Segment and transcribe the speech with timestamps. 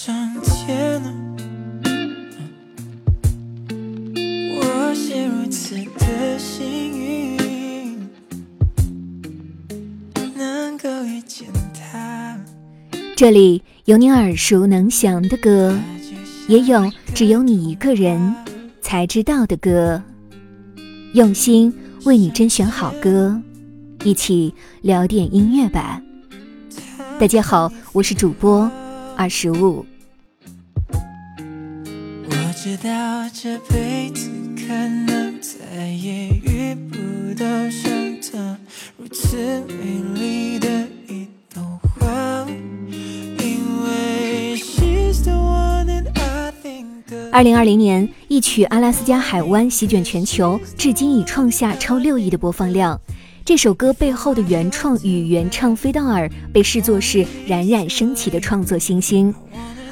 [0.00, 0.14] 上
[0.44, 1.12] 天啊，
[4.54, 8.08] 我是如此的幸运，
[10.36, 12.38] 能够遇见他。
[13.16, 15.76] 这里有你耳熟能详的歌，
[16.46, 18.32] 也有只有你一个人
[18.80, 20.00] 才知道的歌。
[21.12, 21.74] 用心
[22.04, 23.36] 为你甄选好歌，
[24.04, 26.00] 一起聊点音乐吧。
[27.18, 28.70] 大家好，我是主播
[29.18, 29.84] 二十五。
[32.30, 37.90] 我知道这辈子可能再也遇不到像
[38.22, 38.56] 她
[38.96, 39.36] 如此
[39.66, 39.74] 美
[40.14, 40.68] 丽的
[41.08, 42.46] 一朵花，
[43.40, 47.32] 因为 she's the one that I think of。
[47.32, 53.00] 二零二零年，一曲《阿拉斯加海湾》席卷全球，至今已创下超六亿的播放量。
[53.48, 59.34] 这首歌背后的原创与原唱菲道尔被视作是冉冉升起的创作新星。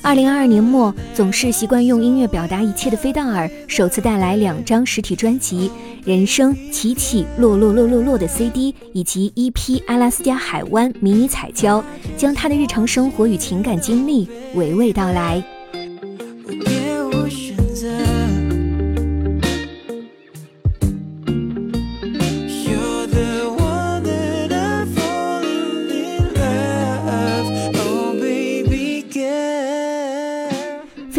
[0.00, 5.68] 二零二二年末，总是习惯用音乐表达一切的菲道尔首次带来两张实体专辑
[6.08, 9.52] 《人生起起落落落落落》的 CD，以及 EP
[9.86, 11.84] 《阿拉斯加海湾》迷你彩胶，
[12.16, 15.44] 将他的日常生活与情感经历娓娓道来。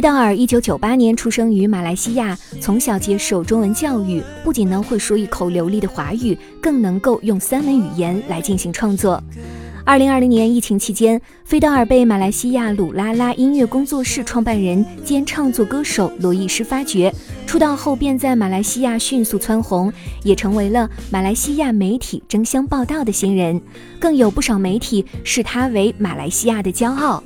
[0.00, 9.22] 菲道尔一九九八年出生于马来西亚，从小接受中文教育，不仅能会说一口流利的华语，更能够用三门语言来进行创作。
[9.84, 17.14] 二零二零年疫情期间，菲道尔被马来西亚鲁拉拉音乐工作室创办人兼创作歌手罗艺师发掘，
[17.46, 23.60] 出道后便在马来西亚迅速蹿红，也成为了马来西亚媒体争相报道的新人，
[23.98, 27.22] 更有不少媒体视他为马来西亚的骄傲。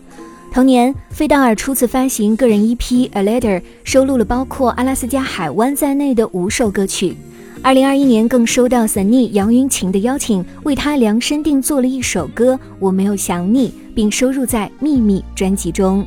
[0.55, 2.79] 同年，费道尔初次发行个人 EP
[3.13, 7.17] 《A Letter》，收录了包括《阿拉斯加海湾》在内的五首歌曲。
[7.61, 16.07] 二零二一年，更收到 Sunny 杨云晴的邀请，为他量身定做了一首歌《我没有想你》，并收入在《秘密》专辑中。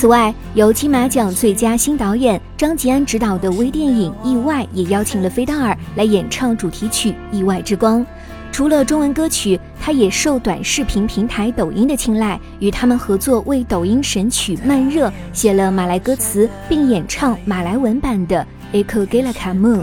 [0.00, 8.00] 此外，由金马奖最佳新导演张吉安执导的微电影《意外》也邀请了菲道尔来演唱主题曲《意外之光》。
[8.50, 18.46] 除了中文歌曲，他也受短视频平台抖音的青睐，与他们合作为抖音神曲《慢热》写了马来歌词，并演唱马来文版的
[18.82, 19.82] 《Ekgelakamu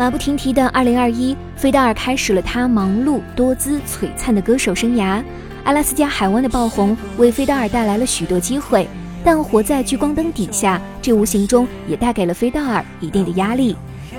[0.00, 5.22] 马不停蹄的2021，菲道尔开始了他忙碌多姿、璀璨的歌手生涯。
[5.64, 8.88] 阿拉斯加海湾的爆红为菲道尔带来了许多机会，
[9.22, 13.76] 但活在聚光灯底下，这无形中也带给了菲道尔一定的压力。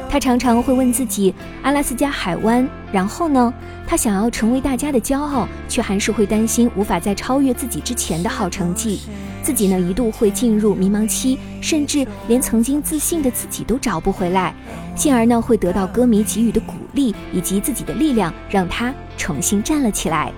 [0.08, 1.34] 他常常会问自己：
[1.64, 3.52] 阿拉斯加海湾，然后呢？
[3.88, 9.02] 他想要成为大家的骄傲，却还是会担心无法在超越自己之前的好成绩。
[9.42, 14.54] 自己呢，一度会进入迷茫期，甚至连曾经自信的自己都找不回来。
[14.96, 20.32] 幸而呢，会得到歌迷给予的鼓励以及自己的力量，让他重新站了起来。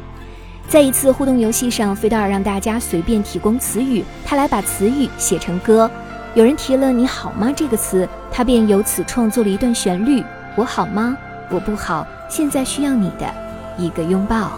[0.67, 5.89] 在一次互动游戏上，菲德尔让大家随便提供词语，他来把词语写成歌。
[6.35, 10.23] 有人提了“你好吗”这个词，他便由此创作了一段旋律
[10.55, 11.15] ：“我好吗？
[11.51, 13.31] 我不好，现在需要你的
[13.77, 14.53] 一个拥抱。”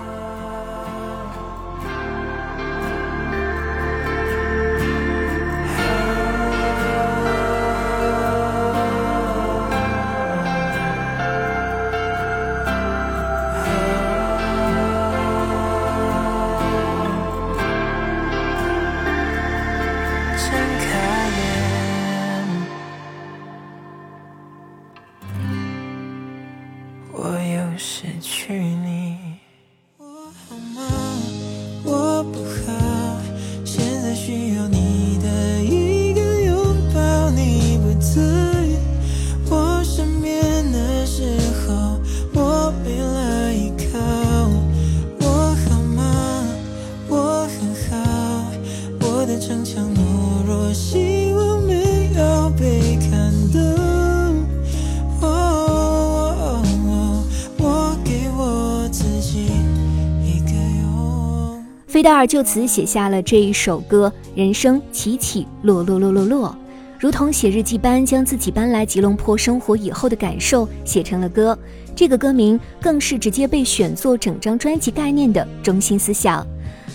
[62.06, 66.56] 菲尔就此写下了这一首歌，人生起起落落落落落，
[67.00, 71.58] 如同写日记般，将自己搬来吉隆坡生活以后的感受写成了歌。
[71.96, 76.46] 这个歌名更是直接被选作整张专辑概念的中心思想。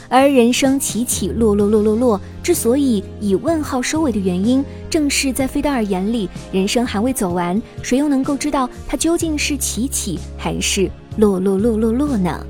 [0.08, 12.46] 而人生起起落落落落落之所以以问号收尾的原因，正是在菲德尔眼里，人生还未走完，谁又能够知道它究竟是起起还是落落落落落呢？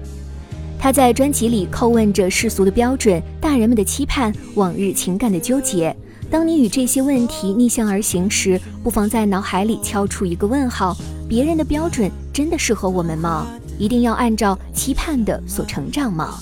[0.81, 5.95] 他在专辑里叩问着世俗的标准、大人们的期盼、往日情感的纠结。
[6.31, 10.97] 当你与这些问题逆向而行时，不妨在脑海里敲出一个问号：
[11.29, 13.47] 别人的标准真的适合我们吗？
[13.79, 16.39] 一定要按照期盼的所成长吗？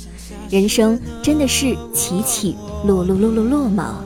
[0.48, 2.54] 人生真的是起起
[2.86, 4.04] 落落落落落吗？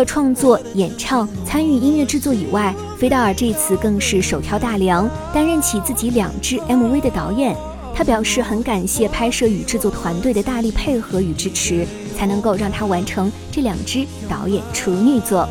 [0.00, 7.54] 了创作、演唱、参与音乐制作以外，菲德尔这次更是手挑大梁，担任起自己两支 MV 的导演。
[7.94, 11.86] 他表示很感谢拍摄与制作团队的大力配合与支持，
[12.16, 15.46] 才能够让他完成这两支导演处女作。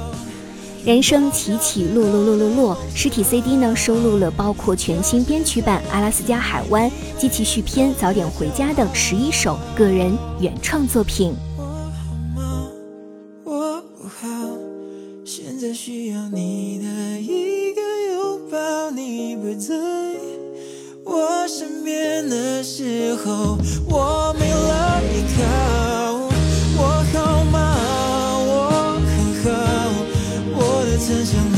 [0.84, 11.36] 人生起起落落落落落，实体 CD 呢收录了包括全新编曲版《阿拉斯加海湾》及其续篇《早点回家》等十一首个人原创作品。
[31.12, 31.49] 我的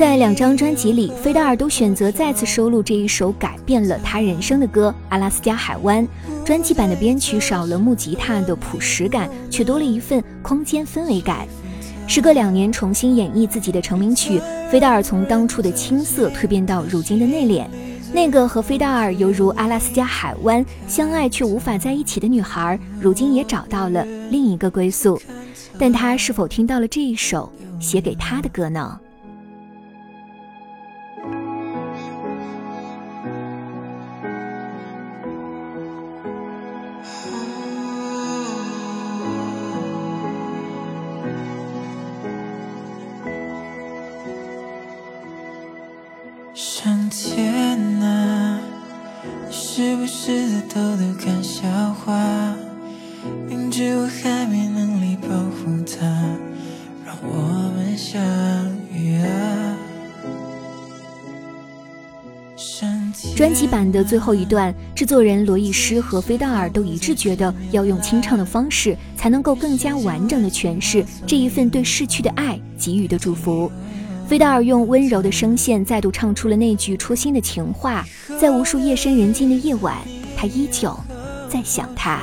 [0.00, 6.02] 在两张专辑里，菲德尔都选择再次收录这一首改变了他人生的歌《阿拉斯加海湾》。
[6.42, 11.46] 专辑版的编曲少了木吉他的朴实感，却多了一份空间氛围感。
[12.08, 14.40] 时隔两年重新演绎自己的成名曲，
[14.72, 17.66] 菲德尔从当初的青涩蜕变到如今的内敛。
[18.10, 25.20] 那个和菲德尔犹如阿拉斯加海湾相爱却无法在一起的女孩，如今也找到了另一个归宿。
[25.78, 28.98] 但她是否听到了这一首写给她的歌呢？
[49.50, 52.54] 时不时的偷偷看笑话，
[53.48, 56.06] 明知我还没能力保护她，
[57.04, 58.20] 让我们相
[58.94, 59.76] 遇啊。
[63.36, 73.70] 专辑版的最后一段，制作人罗艺诗和菲道尔都一致觉得要用清唱的方式，才能够更加完整的诠释这一份对逝去的爱给予的祝福。
[74.30, 78.06] 菲道尔用温柔的声线再度唱出了那句戳心的情话，
[78.40, 79.96] 在无数夜深人静的夜晚，
[80.36, 80.96] 他依旧
[81.48, 82.22] 在想他。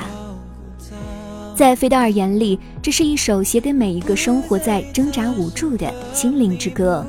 [1.54, 7.06] 在菲道尔眼里，这是一首写给每一个生活在挣扎无助的心灵之歌。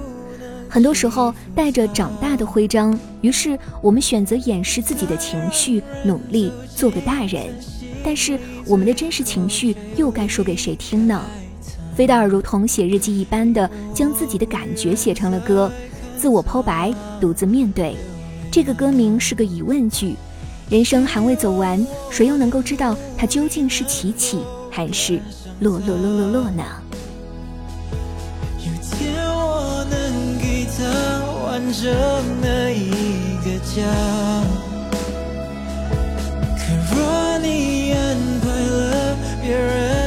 [0.67, 7.45] 很多时候带着长大的徽章，于是我们选择掩饰自己的情绪，努力做个大人。
[8.03, 11.23] 但是我们的真实情绪又该说给谁听呢？
[11.99, 15.69] 菲德尔如同写日记一般的将自己的感觉写成了歌，
[16.17, 17.93] 自我剖白，独自面对。
[18.49, 20.15] 这个歌名是个疑问句，
[20.69, 24.39] 人生还未走完，谁又能够知道它究竟是起起
[24.71, 25.19] 还是
[25.59, 26.63] 落落落落落呢？
[31.45, 31.91] 完整
[32.41, 32.91] 的一
[33.43, 33.83] 个家。
[36.55, 36.63] 可
[36.95, 39.98] 若你安排了别人，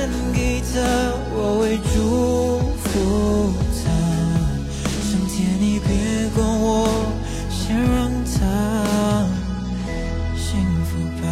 [1.73, 3.89] 会祝福他。
[5.01, 7.11] 上天，你别管我，
[7.49, 9.27] 先让他
[10.37, 11.25] 幸福吧。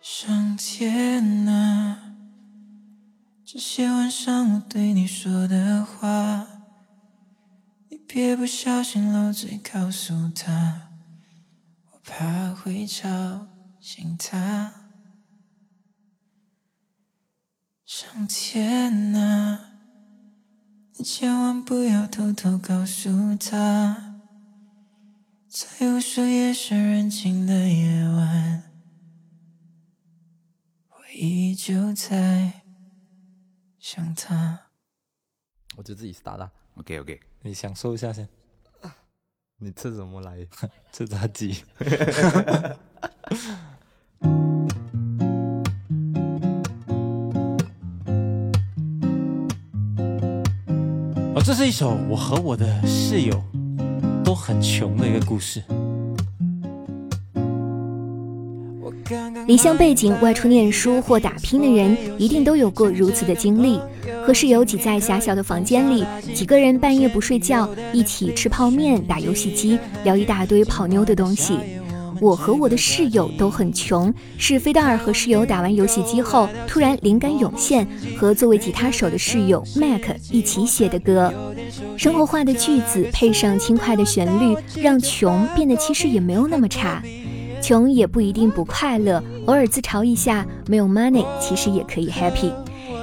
[0.00, 1.98] 上天啊！
[3.44, 6.46] 这些晚上我对你说的话，
[7.88, 10.90] 你别不小心漏嘴告诉他，
[11.90, 13.08] 我怕会吵
[13.80, 14.81] 醒他。
[18.02, 19.74] 上天啊，
[20.96, 24.18] 你千万不要偷偷告诉他，
[25.48, 28.64] 在无数夜深人静的夜晚，
[30.88, 32.64] 我依旧在。
[33.78, 34.62] 想他，
[35.76, 36.50] 我就自己打的。
[36.74, 38.28] OK OK，你享受一下先。
[39.58, 40.44] 你吃什么来？
[40.90, 41.62] 吃炸鸡。
[51.34, 53.42] 哦，这是一首我和我的室友
[54.22, 55.62] 都很穷的一个故事。
[59.46, 63.80] 离乡背井、外出念书或打拼的人，一定都有过如此的经历。
[64.26, 71.58] 和室友挤在狭小的房间里，几个人半夜不睡觉，一起吃泡面、打游戏机，聊一大堆泡妞的东西。
[72.22, 77.84] 我和我的室友都很穷，是菲达尔和室友打完游戏机后，突然灵感涌现，
[78.16, 81.34] 和作为吉他手的室友 Mac 一起写的歌。
[81.96, 87.02] 生活化的句子配上轻快的旋律，让穷变得其实也没有那么差。
[87.60, 92.52] 穷也不一定不快乐，偶尔自嘲一下没有 money，其实也可以 happy。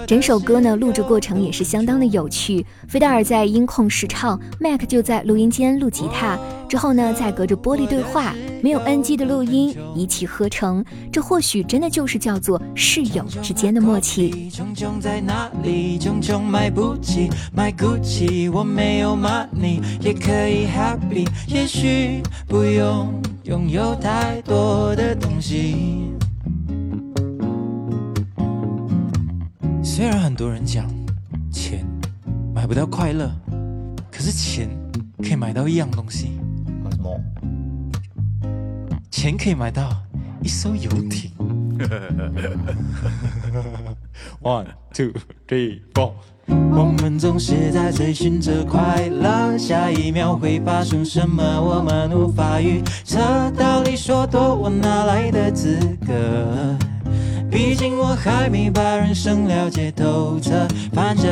[0.10, 2.66] 整首歌呢，录制过程也是相当的有趣。
[2.88, 6.36] 菲达尔在音控试唱，Mac 就在录音间录吉他，
[6.68, 10.84] 之后呢，再隔着玻璃对话，没有 NG 的录音，一气呵成。
[11.12, 14.50] 这或许真的就是叫做室友之间的默契。
[14.50, 16.00] 穷穷在哪里？
[16.00, 18.50] 穷穷买不起，买不起。
[18.50, 21.28] 我没有 money，也可以 happy。
[21.48, 23.13] 也许不用
[23.44, 26.13] 拥有太多的东西。
[30.00, 30.89] 虽然很多人讲
[31.51, 31.86] 钱
[32.56, 33.29] 买不到快乐，
[34.10, 34.70] 可是钱
[35.18, 36.39] 可以买到一样东西。
[36.89, 37.20] 什么？
[39.12, 39.89] 钱可以买到
[40.41, 41.29] 一艘游艇。
[44.41, 45.12] One, two,
[45.46, 46.13] three, four。
[46.48, 53.51] 我们总是在追寻着快乐，下一秒会发生什么，我们无法预测。
[53.51, 55.77] 道理说多，我哪来的资
[56.08, 56.77] 格？
[57.51, 61.25] 毕竟我还没把人生了解透彻，反正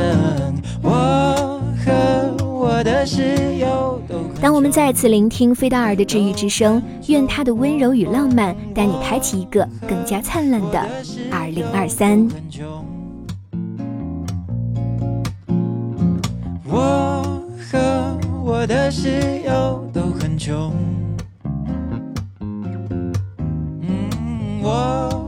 [0.82, 4.16] 我和我的室友都。
[4.40, 10.80] 当我们再次聆听费达尔的治愈之声，愿他的温柔与浪漫带你开启一个更加灿烂的
[11.30, 12.28] 二零二三。
[16.64, 20.72] 我和我的室友都很穷。
[23.80, 25.27] 嗯，我。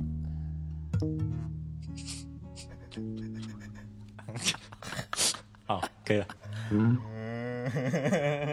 [6.11, 6.27] 可以了。